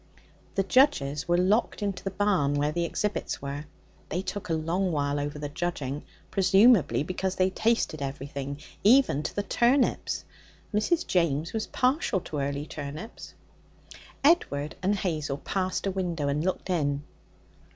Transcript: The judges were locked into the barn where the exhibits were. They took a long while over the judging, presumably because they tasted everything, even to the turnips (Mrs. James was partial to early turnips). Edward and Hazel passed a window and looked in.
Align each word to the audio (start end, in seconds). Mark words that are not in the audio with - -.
The 0.55 0.63
judges 0.63 1.27
were 1.27 1.37
locked 1.37 1.83
into 1.83 2.03
the 2.03 2.09
barn 2.09 2.55
where 2.55 2.71
the 2.71 2.85
exhibits 2.85 3.39
were. 3.39 3.65
They 4.09 4.23
took 4.23 4.49
a 4.49 4.53
long 4.55 4.91
while 4.91 5.19
over 5.19 5.37
the 5.37 5.47
judging, 5.47 6.03
presumably 6.31 7.03
because 7.03 7.35
they 7.35 7.51
tasted 7.51 8.01
everything, 8.01 8.59
even 8.83 9.21
to 9.21 9.35
the 9.35 9.43
turnips 9.43 10.25
(Mrs. 10.73 11.05
James 11.05 11.53
was 11.53 11.67
partial 11.67 12.19
to 12.21 12.39
early 12.39 12.65
turnips). 12.65 13.35
Edward 14.23 14.73
and 14.81 14.95
Hazel 14.95 15.37
passed 15.37 15.85
a 15.85 15.91
window 15.91 16.27
and 16.29 16.43
looked 16.43 16.71
in. 16.71 17.03